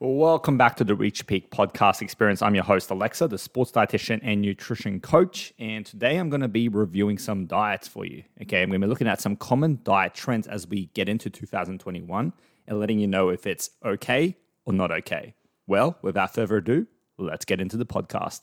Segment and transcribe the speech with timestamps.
[0.00, 2.40] Welcome back to the Reach Peak podcast experience.
[2.40, 5.52] I'm your host, Aleksa, the sports dietitian and nutrition coach.
[5.58, 8.22] And today I'm going to be reviewing some diets for you.
[8.40, 11.30] Okay, I'm going to be looking at some common diet trends as we get into
[11.30, 12.32] 2021
[12.68, 15.34] and letting you know if it's okay or not okay.
[15.66, 16.86] Well, without further ado,
[17.18, 18.42] let's get into the podcast.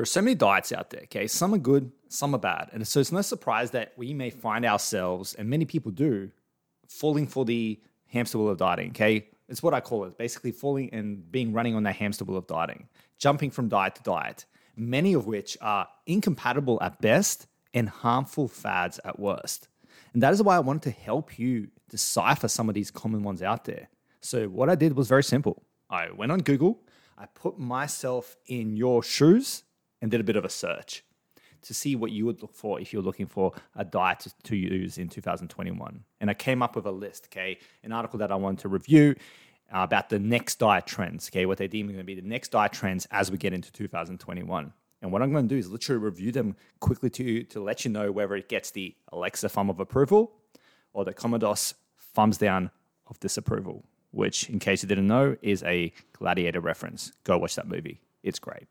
[0.00, 1.26] There are so many diets out there, okay?
[1.26, 2.70] Some are good, some are bad.
[2.72, 6.30] And so it's no surprise that we may find ourselves, and many people do,
[6.88, 9.28] falling for the hamster wheel of dieting, okay?
[9.46, 12.46] It's what I call it basically falling and being running on that hamster wheel of
[12.46, 18.48] dieting, jumping from diet to diet, many of which are incompatible at best and harmful
[18.48, 19.68] fads at worst.
[20.14, 23.42] And that is why I wanted to help you decipher some of these common ones
[23.42, 23.90] out there.
[24.22, 25.62] So, what I did was very simple.
[25.90, 26.80] I went on Google,
[27.18, 29.64] I put myself in your shoes,
[30.00, 31.04] and did a bit of a search
[31.62, 34.98] to see what you would look for if you're looking for a diet to, use
[34.98, 36.04] in 2021.
[36.20, 39.14] And I came up with a list, okay, an article that I wanted to review
[39.72, 42.50] uh, about the next diet trends, okay, what they deem going to be the next
[42.50, 44.72] diet trends as we get into 2021.
[45.02, 47.84] And what I'm going to do is literally review them quickly to, you to let
[47.84, 50.32] you know whether it gets the Aleksa thumb of approval
[50.92, 51.74] or the Commodus
[52.14, 52.70] thumbs down
[53.06, 57.12] of disapproval, which, in case you didn't know, is a gladiator reference.
[57.24, 58.00] Go watch that movie.
[58.22, 58.66] It's great.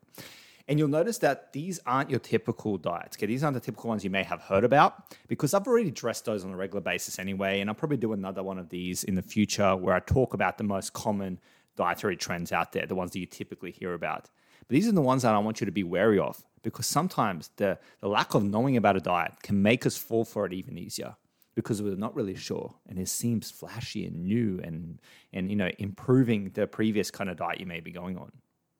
[0.70, 3.16] And you'll notice that these aren't your typical diets.
[3.16, 6.26] Okay, these aren't the typical ones you may have heard about because I've already addressed
[6.26, 7.60] those on a regular basis anyway.
[7.60, 10.58] And I'll probably do another one of these in the future where I talk about
[10.58, 11.40] the most common
[11.74, 14.30] dietary trends out there, the ones that you typically hear about.
[14.60, 17.50] But these are the ones that I want you to be wary of because sometimes
[17.56, 20.78] the, the lack of knowing about a diet can make us fall for it even
[20.78, 21.16] easier
[21.56, 25.00] because we're not really sure and it seems flashy and new and
[25.32, 28.30] and you know improving the previous kind of diet you may be going on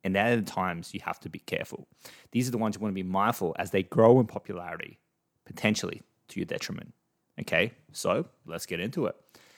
[0.05, 1.87] and at the times you have to be careful.
[2.33, 4.99] These are the ones you want to be mindful as they grow in popularity,
[5.45, 6.95] potentially to your detriment.
[7.41, 9.17] Okay, so let's get into it.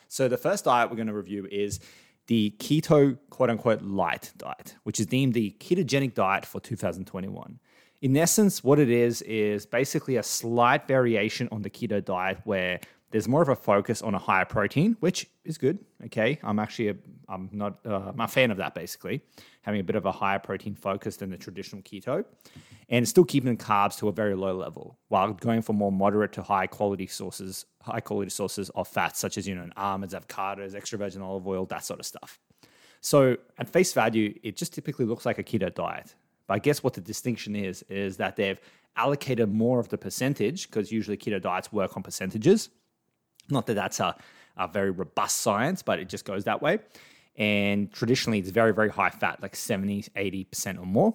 [0.08, 1.80] So the first diet we're going to review is
[2.26, 7.58] the keto quote unquote light diet, which is deemed the ketogenic diet for 2021.
[8.02, 12.80] In essence, what it is is basically a slight variation on the keto diet where
[13.12, 15.78] there's more of a focus on a higher protein, which is good.
[16.06, 16.96] Okay, I'm actually a,
[17.32, 18.74] I'm not uh, I'm a fan of that.
[18.74, 19.22] Basically,
[19.62, 22.24] having a bit of a higher protein focus than the traditional keto,
[22.88, 26.32] and still keeping the carbs to a very low level while going for more moderate
[26.32, 30.74] to high quality sources, high quality sources of fats such as you know almonds, avocados,
[30.74, 32.38] extra virgin olive oil, that sort of stuff.
[33.00, 36.14] So at face value, it just typically looks like a keto diet.
[36.46, 38.60] But I guess what the distinction is is that they've
[38.96, 42.68] allocated more of the percentage because usually keto diets work on percentages
[43.50, 44.16] not that that's a,
[44.56, 46.78] a very robust science, but it just goes that way.
[47.36, 51.14] And traditionally, it's very, very high fat, like 70, 80% or more.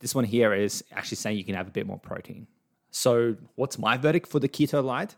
[0.00, 2.46] This one here is actually saying you can have a bit more protein.
[2.90, 5.16] So, what's my verdict for the keto light?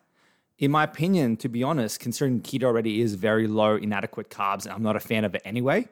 [0.59, 4.75] In my opinion, to be honest, considering keto already is very low, inadequate carbs, and
[4.75, 5.89] I'm not a fan of it anyway,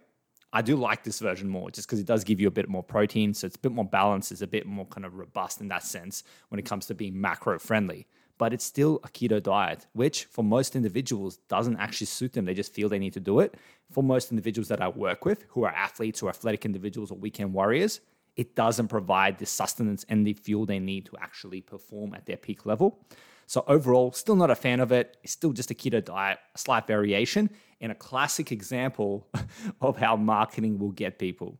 [0.53, 2.83] I do like this version more just because it does give you a bit more
[2.83, 3.33] protein.
[3.35, 5.85] So, it's a bit more balanced, it's a bit more kind of robust in that
[5.85, 8.07] sense when it comes to being macro friendly
[8.39, 12.45] but it's still a keto diet, which for most individuals doesn't actually suit them.
[12.45, 13.57] They just feel they need to do it.
[13.91, 17.53] For most individuals that I work with who are athletes or athletic individuals or weekend
[17.53, 18.01] warriors,
[18.37, 22.37] it doesn't provide the sustenance and the fuel they need to actually perform at their
[22.37, 23.05] peak level.
[23.47, 25.17] So, overall, still not a fan of it.
[25.23, 27.51] It's still just a keto diet, a slight variation,
[27.81, 29.27] and a classic example
[29.81, 31.59] of how marketing will get people.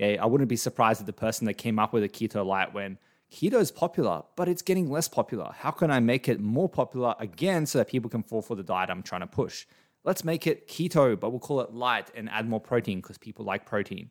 [0.00, 2.72] Okay, I wouldn't be surprised if the person that came up with a keto light
[2.72, 2.98] when
[3.34, 5.50] keto is popular, but it's getting less popular.
[5.58, 8.62] How can I make it more popular again so that people can fall for the
[8.62, 9.66] diet I'm trying to push?
[10.04, 13.44] Let's make it keto, but we'll call it light and add more protein because people
[13.44, 14.10] like protein.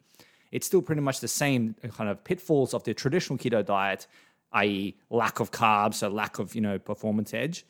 [0.51, 4.07] It's still pretty much the same uh, kind of pitfalls of the traditional keto diet,
[4.51, 7.65] i.e., lack of carbs, so lack of you know performance edge.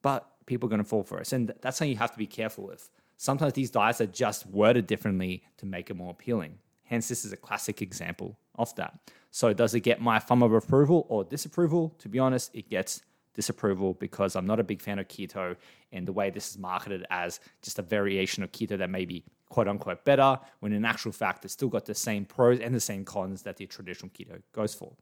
[0.00, 2.26] But people are going to fall for it, and that's something you have to be
[2.26, 2.88] careful with.
[3.18, 6.58] Sometimes these diets are just worded differently to make it more appealing.
[6.86, 8.98] Hence, this is a classic example of that.
[9.30, 11.94] So, does it get my thumb of approval or disapproval?
[11.98, 13.02] To be honest, it gets
[13.34, 15.56] disapproval because I'm not a big fan of keto
[15.92, 19.24] and the way this is marketed as just a variation of keto that may be
[19.48, 22.80] quote unquote better, when in actual fact, it's still got the same pros and the
[22.80, 24.92] same cons that the traditional keto goes for.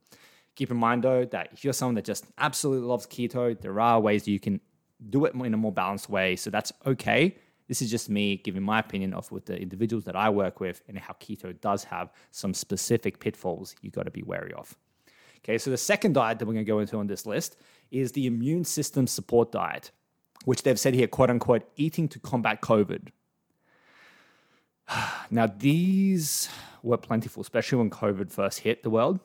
[0.55, 3.99] Keep in mind though that if you're someone that just absolutely loves keto, there are
[3.99, 4.59] ways you can
[5.09, 6.35] do it in a more balanced way.
[6.35, 7.35] So that's okay.
[7.67, 10.81] This is just me giving my opinion of with the individuals that I work with
[10.87, 14.75] and how keto does have some specific pitfalls you got to be wary of.
[15.39, 17.57] Okay, so the second diet that we're going to go into on this list
[17.91, 19.91] is the immune system support diet,
[20.45, 23.09] which they've said here, quote unquote, eating to combat COVID.
[25.31, 26.49] Now, these
[26.83, 29.19] were plentiful, especially when COVID first hit the world.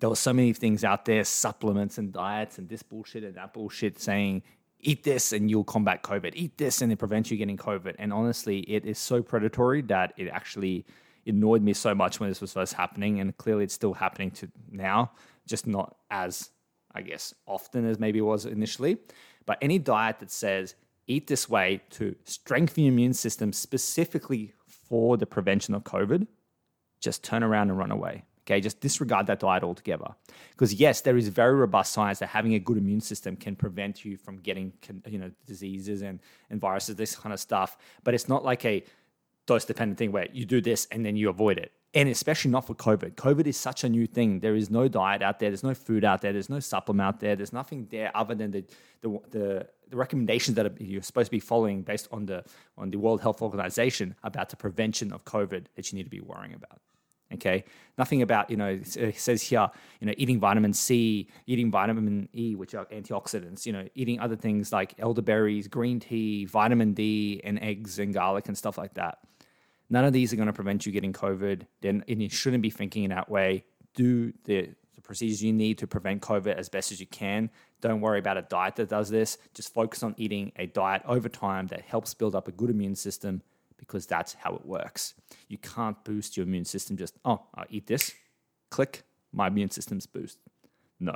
[0.00, 3.54] there were so many things out there, supplements and diets and this bullshit and that
[3.54, 4.42] bullshit saying
[4.80, 7.96] eat this and you'll combat COVID, eat this and it prevents you getting COVID.
[7.98, 10.86] And honestly, it is so predatory that it actually
[11.26, 13.20] annoyed me so much when this was first happening.
[13.20, 15.12] And clearly it's still happening to now,
[15.46, 16.50] just not as,
[16.94, 18.98] I guess, often as maybe it was initially.
[19.46, 20.74] But any diet that says
[21.06, 26.26] eat this way to strengthen your immune system specifically for the prevention of COVID,
[27.00, 28.24] just turn around and run away.
[28.48, 30.14] Okay, just disregard that diet altogether.
[30.52, 34.06] Because yes, there is very robust science that having a good immune system can prevent
[34.06, 34.72] you from getting
[35.06, 36.18] you know diseases and,
[36.48, 37.76] and viruses, this kind of stuff.
[38.04, 38.82] But it's not like a
[39.44, 41.72] dose dependent thing where you do this and then you avoid it.
[41.92, 43.16] And especially not for COVID.
[43.16, 44.40] COVID is such a new thing.
[44.40, 45.50] There is no diet out there.
[45.50, 46.32] There's no food out there.
[46.32, 47.36] There's no supplement out there.
[47.36, 48.64] There's nothing there other than the
[49.02, 52.44] the, the, the recommendations that you're supposed to be following based on the
[52.78, 56.22] on the World Health Organization about the prevention of COVID that you need to be
[56.22, 56.80] worrying about.
[57.34, 57.64] Okay,
[57.98, 59.68] nothing about you know it uh, says here
[60.00, 63.66] you know eating vitamin C, eating vitamin E, which are antioxidants.
[63.66, 68.48] You know, eating other things like elderberries, green tea, vitamin D, and eggs and garlic
[68.48, 69.18] and stuff like that.
[69.90, 71.62] None of these are going to prevent you getting COVID.
[71.82, 73.64] Then and you shouldn't be thinking in that way.
[73.94, 77.50] Do the, the procedures you need to prevent COVID as best as you can.
[77.82, 79.36] Don't worry about a diet that does this.
[79.52, 82.96] Just focus on eating a diet over time that helps build up a good immune
[82.96, 83.42] system
[83.78, 85.14] because that's how it works.
[85.48, 88.12] You can't boost your immune system just, oh, i eat this,
[88.70, 89.02] click,
[89.32, 90.38] my immune system's boost.
[91.00, 91.14] No,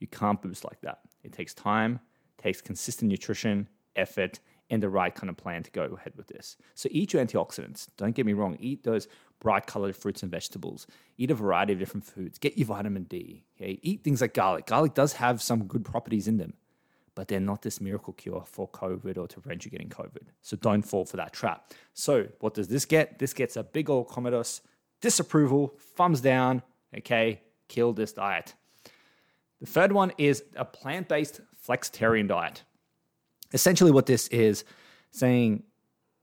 [0.00, 1.00] you can't boost like that.
[1.22, 2.00] It takes time,
[2.38, 6.56] takes consistent nutrition, effort, and the right kind of plan to go ahead with this.
[6.74, 7.86] So eat your antioxidants.
[7.96, 8.56] Don't get me wrong.
[8.58, 9.06] Eat those
[9.38, 10.86] bright colored fruits and vegetables.
[11.18, 12.38] Eat a variety of different foods.
[12.38, 13.44] Get your vitamin D.
[13.60, 13.78] Okay?
[13.82, 14.66] Eat things like garlic.
[14.66, 16.54] Garlic does have some good properties in them
[17.16, 20.28] but they're not this miracle cure for COVID or to prevent you getting COVID.
[20.42, 21.72] So don't fall for that trap.
[21.94, 23.18] So what does this get?
[23.18, 24.60] This gets a big old Commodus
[25.00, 26.62] disapproval, thumbs down.
[26.96, 28.54] Okay, kill this diet.
[29.60, 32.62] The third one is a plant based flexitarian diet.
[33.52, 34.64] Essentially, what this is
[35.10, 35.62] saying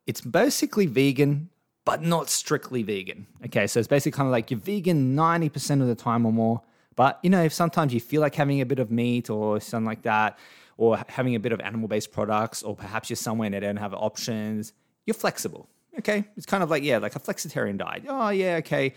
[0.05, 1.49] it's basically vegan,
[1.85, 3.25] but not strictly vegan.
[3.45, 6.61] Okay, so it's basically kind of like you're vegan 90% of the time or more.
[6.95, 9.87] But you know, if sometimes you feel like having a bit of meat or something
[9.87, 10.37] like that,
[10.77, 13.77] or having a bit of animal based products, or perhaps you're somewhere and they don't
[13.77, 14.73] have options,
[15.05, 15.69] you're flexible.
[15.99, 16.25] Okay.
[16.35, 18.03] It's kind of like, yeah, like a flexitarian diet.
[18.07, 18.93] Oh, yeah, okay.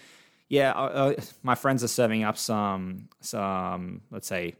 [0.49, 4.55] Yeah, uh, uh, my friends are serving up some, some, let's say,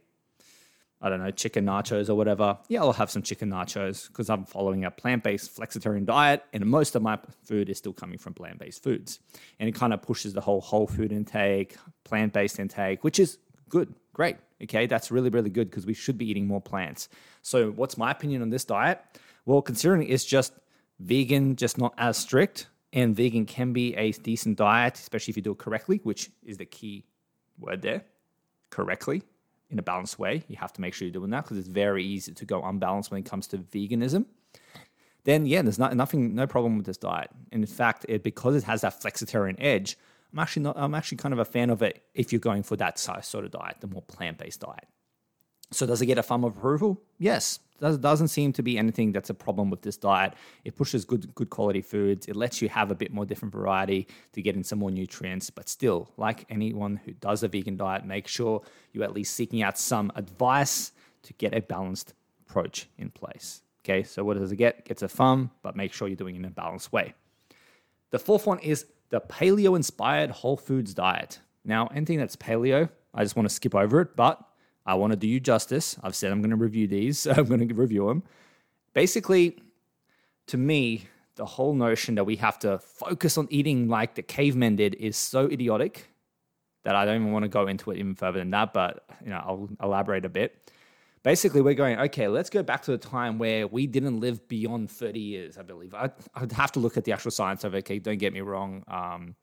[0.99, 2.57] I don't know, chicken nachos or whatever.
[2.67, 6.65] Yeah, I'll have some chicken nachos because I'm following a plant based flexitarian diet, and
[6.65, 9.19] most of my food is still coming from plant based foods.
[9.59, 13.37] And it kind of pushes the whole whole food intake, plant based intake, which is
[13.69, 14.37] good, great.
[14.63, 17.09] Okay, that's really, really good because we should be eating more plants.
[17.41, 18.99] So, what's my opinion on this diet?
[19.45, 20.53] Well, considering it's just
[20.99, 25.43] vegan, just not as strict, and vegan can be a decent diet, especially if you
[25.43, 27.05] do it correctly, which is the key
[27.59, 28.03] word there
[28.69, 29.21] correctly
[29.69, 30.43] in a balanced way.
[30.47, 33.11] You have to make sure you're doing that because it's very easy to go unbalanced
[33.11, 34.25] when it comes to veganism.
[35.23, 37.29] Then, yeah, there's not, nothing, no problem with this diet.
[37.51, 39.97] In fact, it, because it has that flexitarian edge,
[40.33, 40.75] I'm actually not.
[40.77, 43.51] I'm actually kind of a fan of it if you're going for that sort of
[43.51, 44.87] diet, the more plant-based diet.
[45.71, 47.01] So does it get a thumb of approval?
[47.17, 47.59] Yes.
[47.79, 50.33] There doesn't seem to be anything that's a problem with this diet.
[50.65, 52.27] It pushes good good quality foods.
[52.27, 55.51] It lets you have a bit more different variety to get in some more nutrients.
[55.51, 58.63] But still, like anyone who does a vegan diet, make sure
[58.93, 60.91] you're at least seeking out some advice
[61.23, 63.61] to get a balanced approach in place.
[63.85, 64.85] Okay, so what does it get?
[64.85, 67.13] Gets a thumb, but make sure you're doing it in a balanced way.
[68.09, 71.39] The fourth one is the paleo inspired whole foods diet.
[71.63, 74.41] Now, anything that's paleo, I just want to skip over it, but
[74.85, 75.97] I want to do you justice.
[76.01, 78.23] I've said I'm going to review these, so I'm going to review them.
[78.93, 79.57] Basically,
[80.47, 84.75] to me, the whole notion that we have to focus on eating like the cavemen
[84.75, 86.07] did is so idiotic
[86.83, 89.29] that I don't even want to go into it even further than that, but you
[89.29, 90.71] know, I'll elaborate a bit
[91.27, 94.89] basically we're going okay let's go back to the time where we didn't live beyond
[94.89, 95.93] 30 years i believe.
[95.93, 97.99] I, would have to look at the actual science of it okay?
[97.99, 99.35] Don't get me wrong um,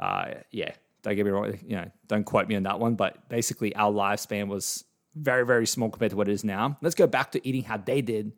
[0.00, 0.72] uh, yeah
[1.02, 3.92] don't get me wrong you know don't quote me on that one but basically our
[3.92, 4.82] lifespan was
[5.14, 6.76] very very small compared to what it is now.
[6.82, 8.32] Let's go back to eating how they did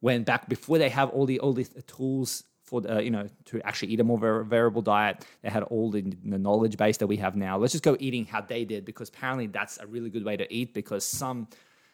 [0.00, 3.28] when back before they have all the all these tools for the, uh, you know
[3.46, 5.24] to actually eat a more variable diet.
[5.42, 7.56] They had all the, the knowledge base that we have now.
[7.56, 10.52] Let's just go eating how they did because apparently that's a really good way to
[10.52, 11.48] eat because some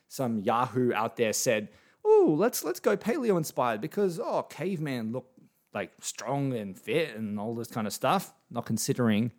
[0.08, 1.68] some Yahoo out there said,
[2.04, 5.30] "Oh, let's let's go paleo inspired because oh, caveman look
[5.74, 9.32] like strong and fit and all this kind of stuff." Not considering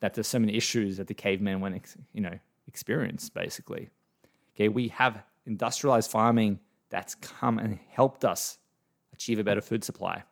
[0.00, 3.90] that there's so many issues that the caveman went, you know, experienced basically.
[4.54, 8.58] Okay, we have industrialized farming that's come and helped us
[9.12, 10.22] achieve a better food supply.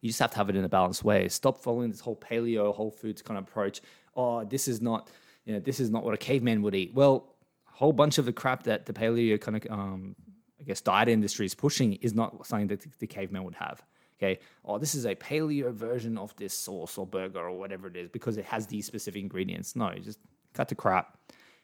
[0.00, 1.28] You just have to have it in a balanced way.
[1.28, 3.80] Stop following this whole paleo, whole foods kind of approach.
[4.14, 5.10] Oh, this is not
[5.48, 6.92] you know, this is not what a caveman would eat.
[6.94, 7.34] Well,
[7.78, 10.16] whole bunch of the crap that the paleo kind of, um,
[10.60, 13.84] I guess, diet industry is pushing is not something that the caveman would have.
[14.18, 17.96] Okay, oh, this is a paleo version of this sauce or burger or whatever it
[17.96, 19.76] is because it has these specific ingredients.
[19.76, 20.18] No, just
[20.54, 21.16] cut the crap.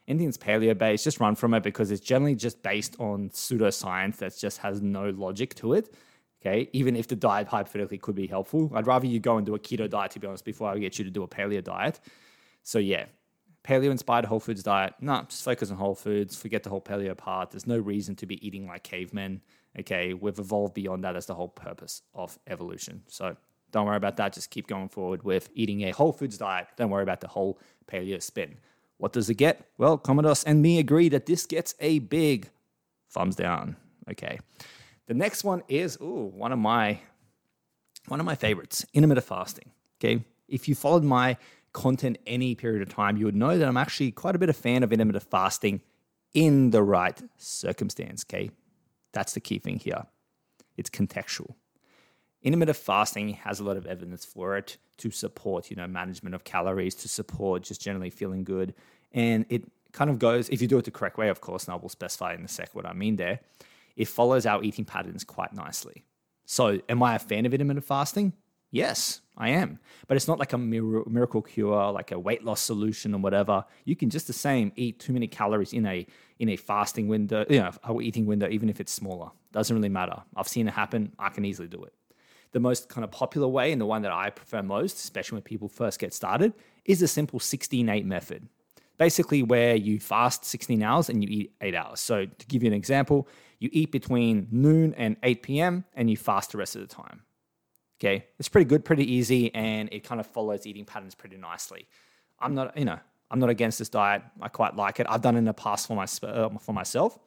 [0.06, 4.38] That's paleo based, just run from it because it's generally just based on pseudoscience that
[4.38, 5.92] just has no logic to it.
[6.40, 9.56] Okay, even if the diet hypothetically could be helpful, I'd rather you go and do
[9.56, 11.99] a keto diet to be honest before I get you to do a paleo diet.
[12.62, 13.06] So yeah,
[13.64, 14.94] paleo inspired whole foods diet.
[15.00, 16.37] No, just focus on whole foods.
[16.37, 17.50] Forget the whole paleo part.
[17.50, 19.40] There's no reason to be eating like cavemen.
[19.80, 21.12] Okay, we've evolved beyond that.
[21.12, 23.02] That's the whole purpose of evolution.
[23.09, 23.37] So
[23.73, 24.33] don't worry about that.
[24.33, 26.68] Just keep going forward with eating a whole foods diet.
[26.76, 28.56] Don't worry about the whole paleo spin.
[28.99, 29.66] What does it get?
[29.78, 32.50] Well, Commodus and me agree that this gets a big
[33.11, 33.76] thumbs down.
[34.11, 34.38] Okay.
[35.06, 37.00] The next one is ooh, one of my
[38.06, 39.71] one of my favorites, intermittent fasting.
[39.99, 40.25] Okay.
[40.47, 41.37] If you followed my
[41.75, 44.57] content any period of time, you would know that I'm actually quite a bit of
[44.57, 45.83] fan of intermittent fasting
[46.33, 48.25] in the right circumstance.
[48.26, 48.50] Okay.
[49.12, 50.07] That's the key thing here.
[50.76, 51.54] It's contextual.
[52.43, 56.45] Intermittent fasting has a lot of evidence for it to support, you know, management of
[56.45, 58.75] calories, to support just generally feeling good.
[59.12, 61.73] And it kind of goes, if you do it the correct way, of course, and
[61.73, 63.40] I will specify in a sec what I mean there,
[63.97, 66.04] it follows our eating patterns quite nicely.
[66.45, 68.35] So, am I a fan of intermittent fasting?
[68.75, 69.78] Yes, I am.
[70.09, 73.64] But it's not like a miracle cure, like a weight loss solution or whatever.
[73.85, 76.04] You can just the same eat too many calories in a
[76.40, 79.31] in a fasting window, you know, eating window, even if it's smaller.
[79.52, 80.21] Doesn't really matter.
[80.35, 81.12] I've seen it happen.
[81.21, 81.95] I can easily do it.
[82.50, 85.43] The most kind of popular way and the one that I prefer most, especially when
[85.43, 86.52] people first get started,
[86.85, 88.49] is a simple 16-8 method.
[88.99, 92.00] Basically, where you fast 16 hours and you eat eight hours.
[92.00, 93.28] So, to give you an example,
[93.61, 95.85] you eat between noon and 8 p.m.
[95.95, 97.23] and you fast the rest of the time.
[98.04, 101.88] Okay, it's pretty good, pretty easy, and it kind of follows eating patterns pretty nicely.
[102.38, 102.99] I'm not, you know,
[103.30, 104.20] I'm not against this diet.
[104.42, 105.06] I quite like it.
[105.08, 107.18] I've done it in the past for my uh, for myself.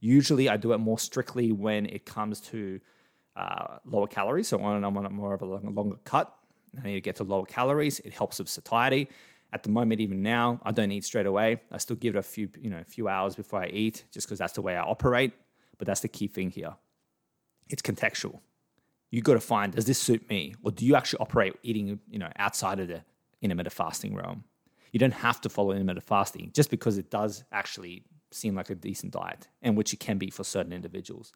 [0.00, 2.80] Usually, I do it more strictly when it comes to
[3.36, 4.48] uh, lower calories.
[4.48, 6.34] So when I'm on more of a longer cut,
[6.82, 8.00] I need to get to lower calories.
[8.00, 9.08] It helps with satiety.
[9.52, 11.60] At the moment, even now, I don't eat straight away.
[11.70, 14.26] I still give it a few, you know, a few hours before I eat, just
[14.26, 15.34] because that's the way I operate.
[15.78, 16.74] But that's the key thing here.
[17.68, 18.40] It's contextual
[19.10, 20.54] you got to find does this suit me?
[20.62, 23.02] Or do you actually operate eating you know outside of the
[23.42, 24.44] intermittent fasting realm?
[24.92, 28.74] You don't have to follow intermittent fasting just because it does actually seem like a
[28.74, 31.32] decent diet and which it can be for certain individuals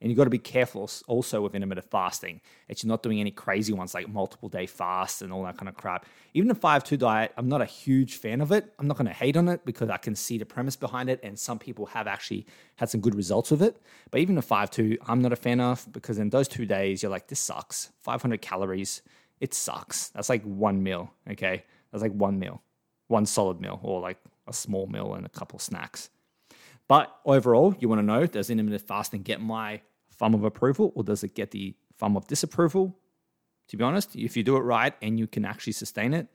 [0.00, 3.30] and you've got to be careful also with intermittent fasting that you're not doing any
[3.30, 6.06] crazy ones like multiple day fasts and all that kind of crap.
[6.34, 8.72] Even the 5 2 diet, I'm not a huge fan of it.
[8.78, 11.20] I'm not going to hate on it because I can see the premise behind it.
[11.22, 13.80] And some people have actually had some good results with it.
[14.10, 17.02] But even the 5 2, I'm not a fan of because in those two days,
[17.02, 17.90] you're like, this sucks.
[18.00, 19.02] 500 calories,
[19.40, 20.10] it sucks.
[20.10, 21.64] That's like one meal, okay?
[21.90, 22.62] That's like one meal,
[23.08, 26.10] one solid meal, or like a small meal and a couple snacks.
[26.88, 31.04] But overall, you want to know does intermittent fasting get my thumb of approval or
[31.04, 32.98] does it get the thumb of disapproval?
[33.68, 36.26] To be honest, if you do it right and you can actually sustain it,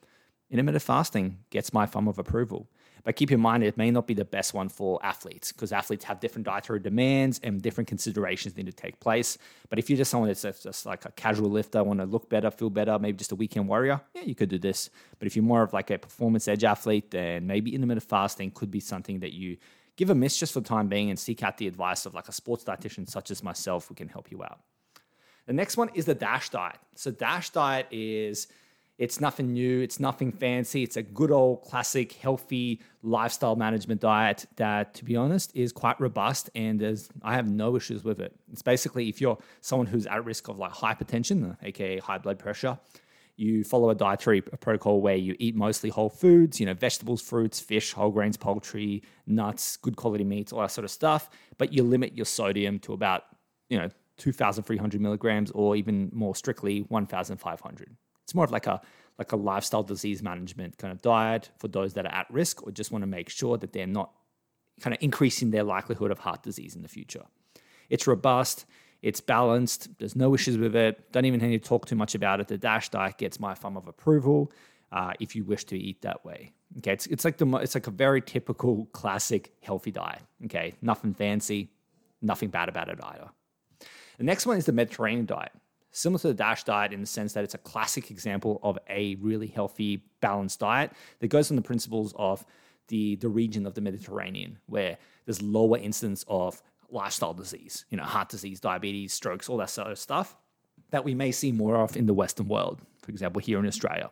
[0.52, 2.70] intermittent fasting gets my thumb of approval.
[3.04, 6.06] But keep in mind, it may not be the best one for athletes because athletes
[6.06, 9.38] have different dietary demands and different considerations need to take place.
[9.70, 12.50] But if you're just someone that's just like a casual lifter, want to look better,
[12.50, 14.90] feel better, maybe just a weekend warrior, yeah, you could do this.
[15.20, 18.72] But if you're more of like a performance edge athlete, then maybe intermittent fasting could
[18.72, 19.58] be something that you
[19.96, 22.28] give a miss just for the time being and seek out the advice of like
[22.28, 24.60] a sports dietitian such as myself who can help you out.
[25.46, 26.78] The next one is the DASH diet.
[26.96, 28.48] So DASH diet is
[28.98, 30.84] it's nothing new, it's nothing fancy.
[30.84, 36.00] It's a good old classic healthy lifestyle management diet that to be honest is quite
[36.00, 38.34] robust and there's I have no issues with it.
[38.52, 42.78] It's basically if you're someone who's at risk of like hypertension, aka high blood pressure,
[43.36, 47.60] you follow a dietary protocol where you eat mostly whole foods, you know, vegetables, fruits,
[47.60, 51.30] fish, whole grains, poultry, nuts, good quality meats, all that sort of stuff.
[51.58, 53.24] But you limit your sodium to about,
[53.70, 57.96] you know, 2,300 milligrams or even more strictly 1,500.
[58.24, 58.82] It's more of like a
[59.20, 62.72] like a lifestyle disease management kind of diet for those that are at risk or
[62.72, 64.12] just want to make sure that they're not
[64.82, 67.24] kind of increasing their likelihood of heart disease in the future.
[67.90, 68.66] It's robust.
[69.04, 69.90] It's balanced.
[70.00, 71.12] There's no issues with it.
[71.12, 72.48] Don't even need to talk too much about it.
[72.48, 74.52] The Dash diet gets my thumb of approval
[74.94, 76.54] uh, if you wish to eat that way.
[76.78, 80.22] Okay, it's, it's like the it's like a very typical classic healthy diet.
[80.46, 81.70] Okay, nothing fancy,
[82.22, 83.30] nothing bad about it either.
[84.18, 85.52] The next one is the Mediterranean diet,
[85.92, 89.16] similar to the Dash diet in the sense that it's a classic example of a
[89.16, 92.46] really healthy, balanced diet that goes on the principles of
[92.88, 98.04] the the region of the Mediterranean, where there's lower incidence of lifestyle disease, you know,
[98.04, 100.38] heart disease, diabetes, strokes, all that sort of stuff
[100.92, 104.12] that we may see more of in the Western world, for example, here in Australia.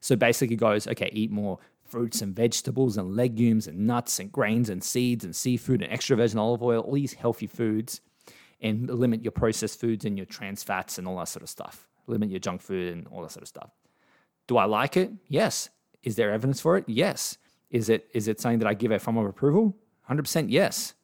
[0.00, 4.32] So basically, it goes okay, eat more fruits and vegetables and legumes and nuts and
[4.32, 8.00] grains and seeds and seafood and extra virgin olive oil, all these healthy foods,
[8.60, 11.86] and limit your processed foods and your trans fats and all that sort of stuff.
[12.06, 13.70] Limit your junk food and all that sort of stuff.
[14.46, 15.12] Do I like it?
[15.28, 15.68] Yes.
[16.02, 16.84] Is there evidence for it?
[16.86, 17.36] Yes.
[17.70, 19.76] Is it is it something that I give a form of approval?
[20.08, 20.94] 100% yes.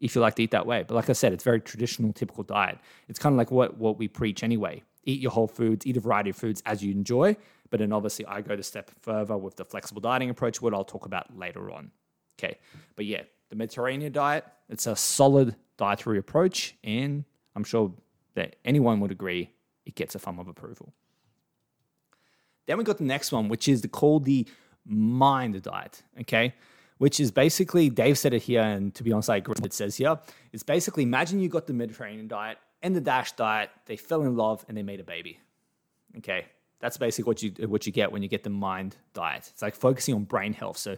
[0.00, 0.82] If you like to eat that way.
[0.86, 2.78] But like I said, it's very traditional, typical diet.
[3.08, 4.82] It's kind of like what, what we preach anyway.
[5.04, 7.36] Eat your whole foods, eat a variety of foods as you enjoy.
[7.70, 10.84] But then obviously I go the step further with the flexible dieting approach, what I'll
[10.84, 11.90] talk about later on.
[12.38, 12.58] Okay.
[12.96, 16.74] But yeah, the Mediterranean diet, it's a solid dietary approach.
[16.82, 17.92] And I'm sure
[18.34, 19.50] that anyone would agree
[19.86, 20.92] it gets a thumb of approval.
[22.66, 24.46] Then we got the next one, which is the, called the
[24.86, 26.02] mind diet.
[26.20, 26.54] Okay.
[27.00, 29.54] Which is basically, Dave said it here, and to be honest, I agree.
[29.64, 30.18] It says here,
[30.52, 34.36] it's basically imagine you got the Mediterranean diet and the Dash diet, they fell in
[34.36, 35.40] love and they made a baby.
[36.18, 36.44] Okay.
[36.78, 39.48] That's basically what you what you get when you get the mind diet.
[39.52, 40.78] It's like focusing on brain health.
[40.78, 40.96] So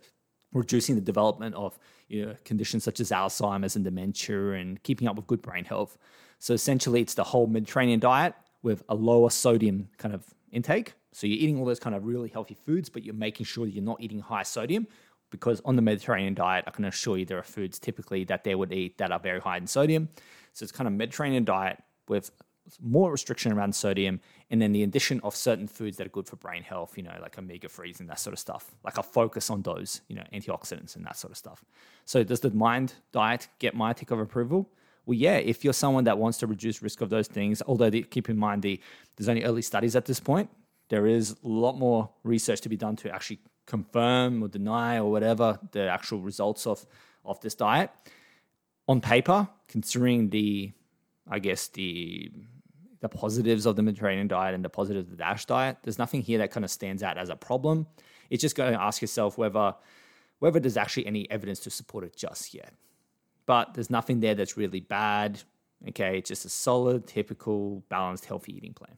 [0.53, 1.79] reducing the development of
[2.09, 5.99] you know, conditions such as Alzheimer's and dementia and keeping up with good brain health.
[6.39, 10.95] So essentially, it's the whole Mediterranean diet with a lower sodium kind of intake.
[11.13, 13.85] So you're eating all those kind of really healthy foods, but you're making sure you're
[13.85, 14.87] not eating high sodium
[15.33, 18.55] because on the Mediterranean diet, I can assure you there are foods typically that they
[18.55, 20.09] would eat that are very high in sodium.
[20.53, 22.31] So it's kind of Mediterranean diet with
[22.81, 24.21] more restriction around sodium,
[24.51, 27.17] and then the addition of certain foods that are good for brain health, you know,
[27.21, 28.71] like omega 3s and that sort of stuff.
[28.85, 31.65] Like a focus on those, you know, antioxidants and that sort of stuff.
[32.05, 34.71] So does the mind diet get my tick of approval?
[35.07, 38.03] Well, yeah, if you're someone that wants to reduce risk of those things, although the,
[38.03, 38.81] keep in mind the
[39.17, 40.49] there's only early studies at this point,
[40.89, 45.11] there is a lot more research to be done to actually confirm or deny or
[45.11, 46.85] whatever the actual results of
[47.25, 47.91] of this diet.
[48.89, 50.73] On paper, considering the,
[51.31, 52.33] I guess the
[53.01, 56.23] the positives of the Mediterranean diet and the positives of the DASH diet, there's nothing
[56.23, 57.87] here that kind of stands out as a problem.
[58.31, 59.75] It's just going to ask yourself whether
[60.39, 62.75] whether there's actually any evidence to support it just yet.
[63.47, 65.41] But there's nothing there that's really bad.
[65.89, 68.97] Okay, it's just a solid, typical, balanced, healthy eating plan.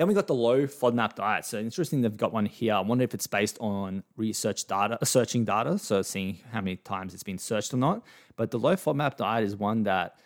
[0.00, 1.44] Then we got the low FODMAP diet.
[1.44, 2.72] So interesting, they've got one here.
[2.72, 6.76] I wonder if it's based on research data, uh, searching data, so seeing how many
[6.76, 8.02] times it's been searched or not.
[8.34, 10.16] But the low FODMAP diet is one that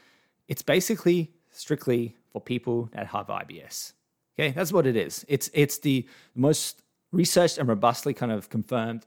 [0.47, 3.95] it's basically strictly for people that have IBS.
[4.39, 5.25] Okay, that's what it is.
[5.27, 6.07] It's it's the
[6.37, 9.07] most researched and robustly kind of confirmed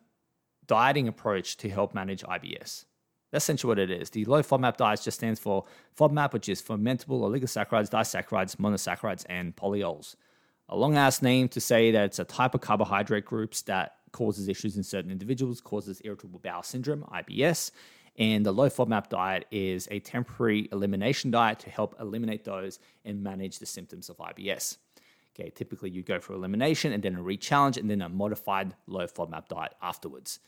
[0.65, 2.83] dieting approach to help manage IBS.
[3.31, 4.09] That's essentially what it is.
[4.09, 5.63] The low FODMAP diet just stands for
[5.97, 10.17] FODMAP, which is fermentable oligosaccharides, disaccharides, monosaccharides, and polyols
[10.69, 14.47] a long ass name to say that it's a type of carbohydrate groups that causes
[14.47, 17.71] issues in certain individuals, causes irritable bowel syndrome, IBS.
[18.17, 23.23] And the low FODMAP diet is a temporary elimination diet to help eliminate those and
[23.23, 24.77] manage the symptoms of IBS.
[25.39, 29.05] Okay, typically you go for elimination and then a re-challenge and then a modified low
[29.05, 30.39] FODMAP diet afterwards.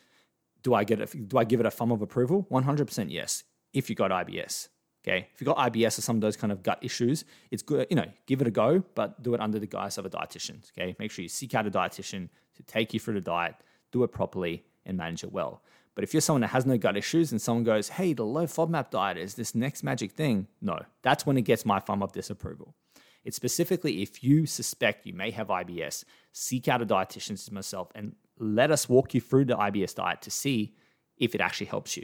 [0.63, 1.29] Do I get?
[1.29, 2.47] Do I give it a thumb of approval?
[2.51, 3.43] 100% yes.
[3.71, 4.67] If you got IBS,
[5.07, 7.88] Okay, if you've got IBS or some of those kind of gut issues, it's good,
[7.89, 10.57] you know, give it a go, but do it under the guise of a dietitian.
[10.71, 13.55] Okay, make sure you seek out a dietitian to take you through the diet,
[13.91, 15.63] do it properly, and manage it well.
[15.95, 18.45] But if you're someone that has no gut issues and someone goes, hey, the low
[18.45, 22.12] FODMAP diet is this next magic thing, no, that's when it gets my thumb of
[22.12, 22.75] disapproval.
[23.23, 27.89] It's specifically if you suspect you may have IBS, seek out a dietitian as myself
[27.95, 30.73] and let us walk you through the IBS diet to see
[31.17, 32.03] if it actually helps you.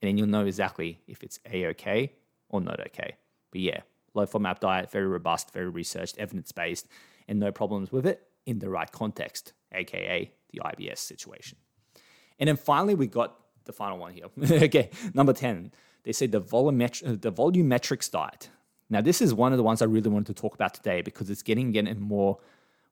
[0.00, 2.12] And then you'll know exactly if it's A OK
[2.54, 3.16] or not okay.
[3.50, 3.80] But yeah,
[4.14, 6.86] low FODMAP diet, very robust, very researched, evidence based,
[7.28, 11.58] and no problems with it in the right context, aka the IBS situation.
[12.38, 14.26] And then finally, we got the final one here.
[14.62, 15.72] okay, number 10.
[16.04, 18.50] They say the, volumetri- uh, the volumetrics diet.
[18.90, 21.30] Now, this is one of the ones I really wanted to talk about today because
[21.30, 22.38] it's getting getting more,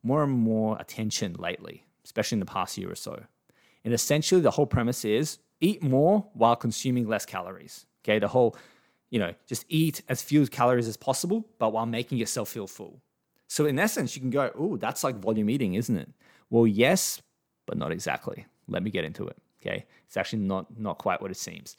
[0.03, 3.23] more and more attention lately, especially in the past year or so.
[3.85, 7.87] And essentially, the whole premise is eat more while consuming less calories.
[8.03, 8.57] Okay, the whole
[9.13, 13.03] you know, just eat as few calories as possible, but while making yourself feel full.
[13.47, 16.09] So in essence, you can go, oh, that's like volume eating, isn't it?
[16.49, 17.21] Well, yes,
[17.67, 18.47] but not exactly.
[18.69, 19.37] Let me get into it.
[19.61, 19.85] Okay.
[20.07, 21.77] It's actually not not quite what it seems.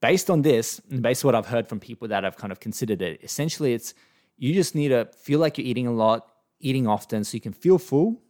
[0.00, 2.58] Based on this, and based on what I've heard from people that have kind of
[2.58, 3.94] considered it, essentially it's
[4.36, 7.52] you just need to feel like you're eating a lot, eating often, so you can
[7.52, 8.20] feel full,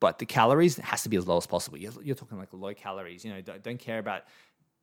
[0.00, 1.78] but the calories has to be as low as possible.
[1.78, 3.24] You're, you're talking like low calories.
[3.24, 4.24] You know, don't, don't care about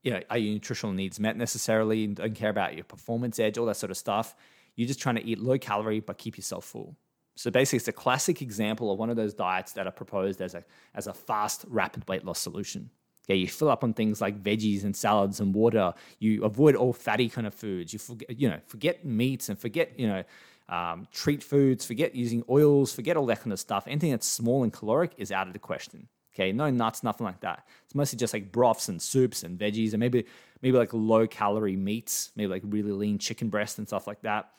[0.03, 2.03] you know, are your nutritional needs met necessarily?
[2.03, 4.35] And don't care about your performance edge, all that sort of stuff.
[4.75, 6.95] You're just trying to eat low calorie but keep yourself full.
[7.35, 10.53] So basically, it's a classic example of one of those diets that are proposed as
[10.53, 10.63] a
[10.93, 12.91] as a fast, rapid weight loss solution.
[13.25, 15.93] Okay, you fill up on things like veggies and salads and water.
[16.19, 17.93] You avoid all fatty kind of foods.
[17.93, 20.23] You forget, you know, forget meats and forget, you know,
[20.67, 21.85] um, treat foods.
[21.85, 22.93] Forget using oils.
[22.93, 23.85] Forget all that kind of stuff.
[23.87, 26.09] Anything that's small and caloric is out of the question.
[26.34, 27.67] Okay, no nuts, nothing like that.
[27.86, 30.26] It's mostly just like broths and soups and veggies and maybe
[30.62, 34.50] maybe like low calorie meats, maybe like really lean chicken breast and stuff like that.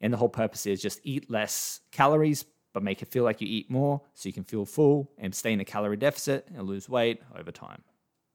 [0.00, 3.46] And the whole purpose is just eat less calories, but make it feel like you
[3.46, 6.88] eat more so you can feel full and stay in a calorie deficit and lose
[6.88, 7.82] weight over time.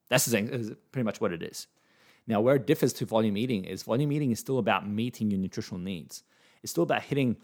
[0.10, 1.68] That's pretty much what it is.
[2.26, 5.40] Now, where it differs to volume eating is volume eating is still about meeting your
[5.40, 6.24] nutritional needs.
[6.64, 7.36] It's still about hitting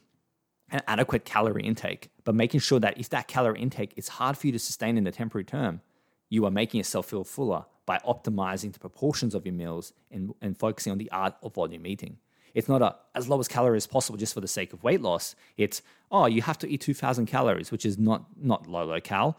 [0.74, 4.48] an adequate calorie intake, but making sure that if that calorie intake is hard for
[4.48, 5.82] you to sustain in the temporary term,
[6.30, 10.58] you are making yourself feel fuller by optimizing the proportions of your meals and, and
[10.58, 12.18] focusing on the art of volume eating.
[12.56, 15.02] It's not a as low as calories as possible just for the sake of weight
[15.02, 15.36] loss.
[15.58, 15.82] It's
[16.12, 19.38] oh, you have to eat 2,000 calories, which is not not low low cal,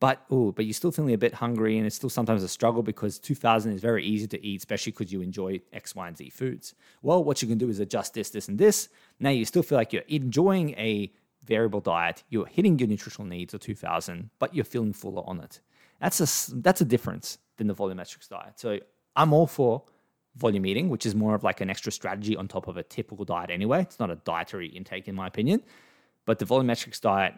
[0.00, 2.82] but oh, but you're still feeling a bit hungry, and it's still sometimes a struggle
[2.82, 6.30] because 2,000 is very easy to eat, especially because you enjoy X, Y, and Z
[6.30, 6.74] foods.
[7.02, 8.88] Well, what you can do is adjust this, this, and this.
[9.20, 11.12] Now you still feel like you're enjoying a
[11.44, 12.24] variable diet.
[12.30, 15.60] You're hitting your nutritional needs of 2,000, but you're feeling fuller on it.
[16.00, 18.58] That's a that's a difference than the volumetrics diet.
[18.58, 18.78] So
[19.16, 19.82] I'm all for
[20.36, 23.26] volume eating, which is more of like an extra strategy on top of a typical
[23.26, 23.82] diet anyway.
[23.82, 25.62] It's not a dietary intake, in my opinion.
[26.24, 27.34] But the volumetrics diet,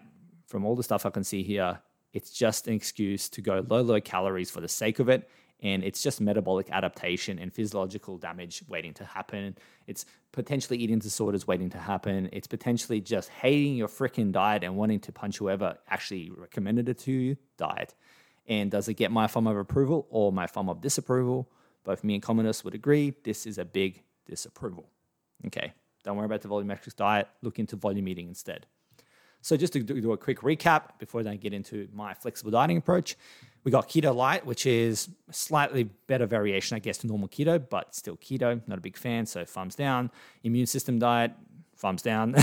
[0.47, 1.81] from all the stuff I can see here,
[2.13, 5.29] it's just an excuse to go low, low calories for the sake of it.
[5.63, 9.57] And it's just metabolic adaptation and physiological damage waiting to happen.
[9.87, 12.29] It's potentially eating disorders waiting to happen.
[12.33, 16.99] It's potentially just hating your freaking diet and wanting to punch whoever actually recommended it
[17.01, 17.95] to you diet.
[18.49, 21.49] And does it get my thumb of approval or my thumb of disapproval?
[21.85, 24.89] Both me and Commodus would agree this is a big disapproval.
[25.47, 25.73] Okay,
[26.03, 27.29] don't worry about the volumetrics diet.
[27.41, 28.67] Look into volume eating instead.
[29.43, 33.17] So just to do a quick recap before I get into my flexible dieting approach,
[33.65, 37.95] we got keto light, which is slightly better variation, I guess, to normal keto, but
[37.95, 38.61] still keto.
[38.67, 40.11] Not a big fan, so thumbs down.
[40.43, 41.33] Immune system diet,
[41.77, 42.35] thumbs down.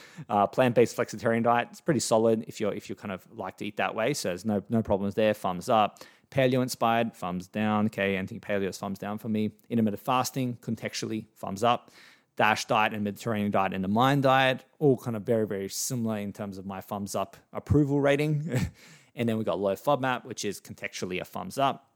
[0.28, 3.66] uh, plant-based flexitarian diet, it's pretty solid if you're if you kind of like to
[3.66, 4.14] eat that way.
[4.14, 5.34] So there's no no problems there.
[5.34, 6.00] Thumbs up.
[6.30, 7.86] Paleo inspired, thumbs down.
[7.86, 9.52] Okay, anything paleo is thumbs down for me.
[9.70, 11.90] Intermittent fasting, contextually, thumbs up.
[12.38, 16.18] Dash diet and Mediterranean diet and the Mind diet, all kind of very, very similar
[16.18, 18.48] in terms of my thumbs up approval rating.
[19.16, 21.90] and then we got low FODMAP, which is contextually a thumbs up.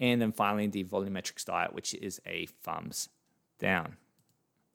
[0.00, 3.08] And then finally, the volumetrics diet, which is a thumbs
[3.60, 3.96] down.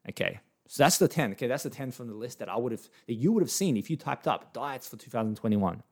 [0.07, 1.33] Okay, so that's the 10.
[1.33, 3.51] Okay, that's the 10 from the list that I would have, that you would have
[3.51, 5.83] seen if you typed up diets for 2021.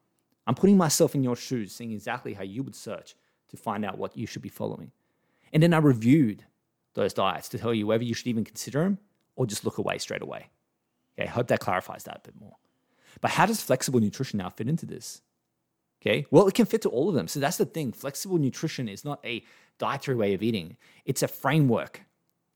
[0.47, 3.17] I'm putting myself in your shoes, seeing exactly how you would search
[3.49, 4.93] to find out what you should be following.
[5.51, 6.45] And then I reviewed
[6.93, 8.99] those diets to tell you whether you should even consider them
[9.37, 10.49] or just look away straight away.
[11.17, 12.57] Okay, I hope that clarifies that a bit more.
[13.21, 15.21] But how does flexible nutrition now fit into this?
[16.01, 17.27] Okay, well, it can fit to all of them.
[17.27, 17.91] So that's the thing.
[17.91, 19.43] Flexible nutrition is not a
[19.79, 22.01] dietary way of eating, it's a framework.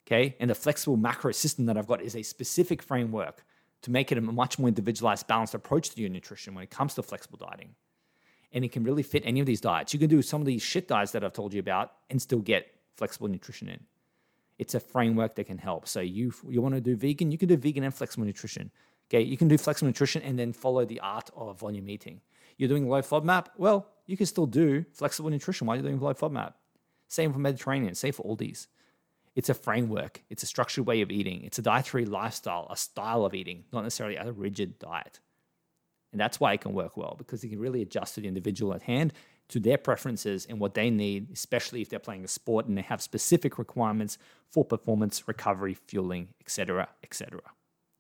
[0.08, 3.46] Okay, and the flexible macro system that I've got is a specific framework
[3.84, 6.96] to make it a much more individualized, balanced approach to your nutrition when it comes
[6.96, 7.76] to flexible dieting.
[8.52, 9.94] And it can really fit any of these diets.
[9.94, 12.40] You can do some of these shit diets that I've told you about and still
[12.40, 12.68] get
[12.98, 13.80] flexible nutrition in.
[14.62, 15.88] It's a framework that can help.
[15.88, 18.70] So you you want to do vegan, you can do vegan and flexible nutrition.
[19.10, 22.22] Okay, you can do flexible nutrition and then follow the art of volume eating.
[22.58, 26.14] You're doing low FODMAP, well, you can still do flexible nutrition while you're doing low
[26.14, 26.54] FODMAP.
[27.08, 28.68] Same for Mediterranean, same for all these.
[29.36, 33.26] It's a framework, it's a structured way of eating, it's a dietary lifestyle, a style
[33.26, 35.20] of eating, not necessarily a rigid diet.
[36.12, 38.76] And that's why it can work well because you can really adjust to the individual
[38.76, 39.12] at hand,
[39.52, 42.82] to their preferences and what they need, especially if they're playing a sport and they
[42.82, 44.18] have specific requirements
[44.50, 47.42] for performance, recovery, fueling, etc., etc.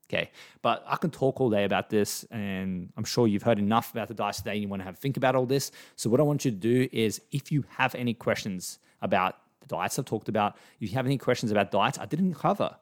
[0.10, 0.30] Okay,
[0.62, 4.10] but I can talk all day about this, and I'm sure you've heard enough about
[4.10, 5.72] the diet today and you want to have think about all this.
[5.96, 9.68] So, what I want you to do is if you have any questions about the
[9.68, 12.76] diets I've talked about, if you have any questions about diets I didn't cover,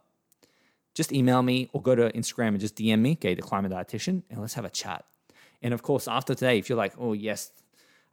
[0.96, 4.24] just email me or go to Instagram and just DM me, okay, the climbing dietitian,
[4.32, 5.06] and let's have a chat.
[5.62, 7.52] And of course, after today, if you're like, oh yes,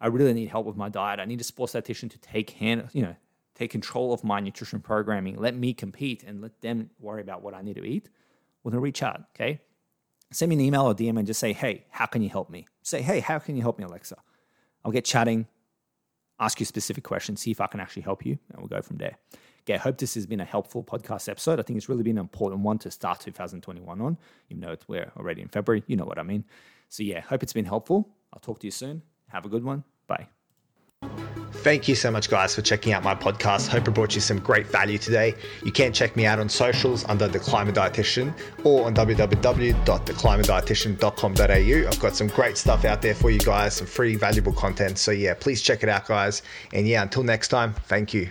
[0.01, 2.89] I really need help with my diet, I need a sports dietitian to take hand,
[2.93, 3.17] you know,
[3.55, 7.55] take control of my nutrition programming, let me compete and let them worry about what
[7.55, 8.09] I need to eat,
[8.63, 9.61] well then reach out, okay?
[10.33, 12.67] Send me an email or DM and just say, hey, how can you help me?
[12.83, 14.19] Say, hey, how can you help me, Aleksa?
[14.85, 15.47] I'll get chatting,
[16.39, 18.99] ask you specific questions, see if I can actually help you, and we'll go from
[18.99, 19.17] there.
[19.63, 21.59] Okay, I hope this has been a helpful podcast episode.
[21.59, 24.17] I think it's really been an important one to start 2021 on,
[24.49, 25.83] even though we're already in February.
[25.89, 26.45] You know what I mean.
[26.89, 28.09] So, yeah, hope it's been helpful.
[28.33, 29.03] I'll talk to you soon.
[29.29, 29.85] Have a good one.
[30.07, 30.29] Bye.
[31.67, 33.69] Thank you so much, guys, for checking out my podcast.
[33.69, 35.35] Hope it brought you some great value today.
[35.65, 41.89] You can check me out on socials under The Climbing Dietitian or on www.theclimbingdietitian.com.au.
[41.89, 44.99] I've got some great stuff out there for you guys, some free, valuable content.
[44.99, 46.43] So, yeah, please check it out, guys.
[46.73, 48.31] And yeah, until next time, thank you.